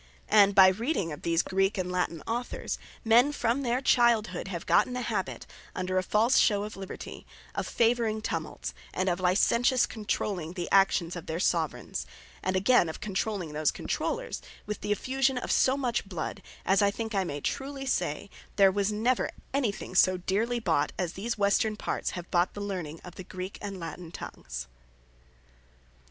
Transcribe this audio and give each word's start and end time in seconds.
And 0.29 0.55
by 0.55 0.69
reading 0.69 1.11
of 1.11 1.21
these 1.21 1.43
Greek, 1.43 1.77
and 1.77 1.91
Latine 1.91 2.23
Authors, 2.25 2.79
men 3.05 3.31
from 3.31 3.61
their 3.61 3.81
childhood 3.81 4.47
have 4.47 4.65
gotten 4.65 4.95
a 4.95 5.03
habit 5.03 5.45
(under 5.75 5.99
a 5.99 6.01
false 6.01 6.39
shew 6.39 6.63
of 6.63 6.75
Liberty,) 6.75 7.23
of 7.53 7.67
favouring 7.67 8.19
tumults, 8.19 8.73
and 8.95 9.09
of 9.09 9.19
licentious 9.19 9.85
controlling 9.85 10.53
the 10.53 10.67
actions 10.71 11.15
of 11.15 11.27
their 11.27 11.37
Soveraigns; 11.39 12.07
and 12.41 12.55
again 12.55 12.89
of 12.89 12.99
controlling 12.99 13.53
those 13.53 13.69
controllers, 13.69 14.41
with 14.65 14.81
the 14.81 14.91
effusion 14.91 15.37
of 15.37 15.51
so 15.51 15.77
much 15.77 16.09
blood; 16.09 16.41
as 16.65 16.81
I 16.81 16.89
think 16.89 17.13
I 17.13 17.23
may 17.23 17.39
truly 17.39 17.85
say, 17.85 18.31
there 18.55 18.71
was 18.71 18.91
never 18.91 19.29
any 19.53 19.71
thing 19.71 19.93
so 19.93 20.17
deerly 20.17 20.59
bought, 20.59 20.91
as 20.97 21.13
these 21.13 21.37
Western 21.37 21.75
parts 21.77 22.09
have 22.17 22.31
bought 22.31 22.55
the 22.55 22.59
learning 22.61 23.01
of 23.03 23.17
the 23.17 23.23
Greek 23.23 23.59
and 23.61 23.79
Latine 23.79 24.11
tongues. 24.11 24.65